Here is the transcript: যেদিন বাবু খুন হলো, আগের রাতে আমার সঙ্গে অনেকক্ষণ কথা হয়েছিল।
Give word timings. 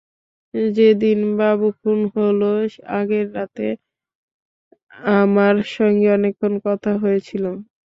যেদিন 0.73 1.19
বাবু 1.39 1.67
খুন 1.79 1.99
হলো, 2.15 2.51
আগের 2.93 3.27
রাতে 3.35 3.67
আমার 5.15 5.55
সঙ্গে 5.75 6.07
অনেকক্ষণ 6.17 6.53
কথা 6.67 6.91
হয়েছিল। 7.03 7.43